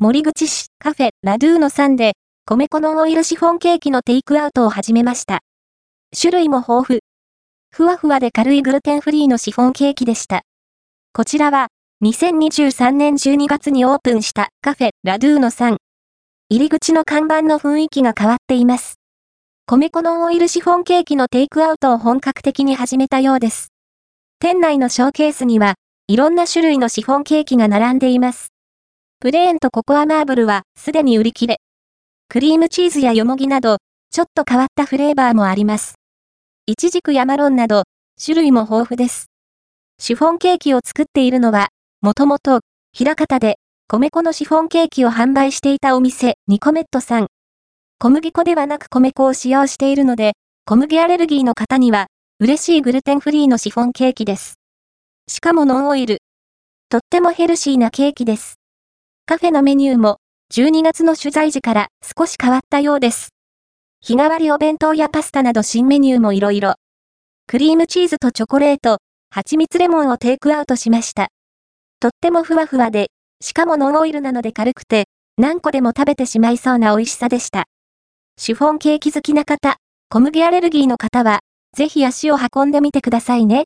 [0.00, 2.12] 森口市カフェラドゥーノさんで、
[2.46, 5.40] 米粉のオイルシフォンケーキのテイクアウトを始めました。
[6.16, 7.00] 種類も豊富。
[7.72, 10.42] ふわふわで軽いグルテンフリーのシフォンケーキでした。
[11.12, 11.66] こちらは、
[12.04, 15.78] 2023年12月にオープンしたカフェラドゥーノさん。
[16.48, 19.00] 入り口の看板の雰囲気が変わっています。
[19.66, 23.72] 米粉のオイルシフォンケーキのテイクアウトを本格的に始めたようです。
[24.38, 25.74] 店内のショーケースには、
[26.06, 28.52] いろんな種類のシフォンケーキが並んでいます。
[29.20, 31.58] プレーンとココアマーブルはすでに売り切れ。
[32.28, 33.78] クリームチーズやよもぎなど、
[34.12, 35.96] ちょっと変わったフレーバーもあります。
[36.66, 37.82] イチジクやマロンなど、
[38.24, 39.26] 種類も豊富です。
[39.98, 41.70] シフォンケーキを作っているのは、
[42.00, 42.60] もともと、
[42.92, 47.26] 平方で、米粉のシフォンケーキを販売していたお店、ニコメットさん。
[47.98, 52.06] 小麦粉ではなく米粉を使用しているので、小麦アレルギーの方には、
[52.38, 54.60] 嬉しいグルテンフリーのシフォンケーキです。
[55.26, 56.18] しかもノンオイル。
[56.88, 58.58] とってもヘルシーなケーキです。
[59.28, 60.20] カフェのメニューも、
[60.54, 63.28] 12月の取材時から少し変わったようです。
[64.00, 66.76] 日替わりお弁当やパスタなど新メニューもいろいろ。
[67.46, 71.28] クリームチーズとチョコレート、蜂蜜レモンをテイクアウトしました。
[72.00, 73.10] とってもふわふわで、
[73.42, 75.04] しかもノンオイルなので軽くて、
[75.36, 77.66] 何個でも食べてしまいそうな美味しさでした。
[78.38, 79.76] シフォンケーキ好きな方、
[80.08, 81.40] 小麦アレルギーの方は、
[81.76, 83.64] ぜひ足を運んでみてくださいね。